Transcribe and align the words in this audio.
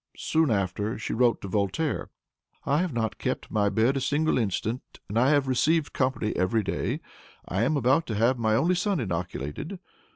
Soon 0.17 0.49
after, 0.49 0.97
she 0.97 1.13
wrote 1.13 1.41
to 1.41 1.47
Voltaire, 1.47 2.09
"I 2.65 2.79
have 2.79 2.91
not 2.91 3.19
kept 3.19 3.51
my 3.51 3.69
bed 3.69 3.95
a 3.95 4.01
single 4.01 4.39
instant, 4.39 4.81
and 5.07 5.19
I 5.19 5.29
have 5.29 5.47
received 5.47 5.93
company 5.93 6.35
every 6.35 6.63
day. 6.63 7.01
I 7.47 7.61
am 7.63 7.77
about 7.77 8.07
to 8.07 8.15
have 8.15 8.39
my 8.39 8.55
only 8.55 8.73
son 8.73 8.99
inoculated. 8.99 9.77